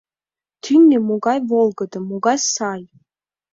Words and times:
«Тӱнӧ 0.63 0.97
могай 1.07 1.39
волгыдо, 1.49 1.99
могай 2.09 2.37
сай! 2.53 2.81